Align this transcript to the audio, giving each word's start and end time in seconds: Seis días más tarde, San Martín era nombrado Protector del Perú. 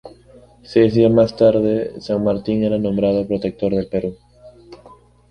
Seis 0.63 0.95
días 0.95 1.11
más 1.11 1.35
tarde, 1.37 2.01
San 2.01 2.23
Martín 2.23 2.63
era 2.63 2.79
nombrado 2.79 3.27
Protector 3.27 3.71
del 3.75 3.87
Perú. 3.87 4.17